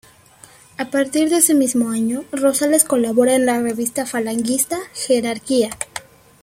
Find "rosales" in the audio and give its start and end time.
2.31-2.83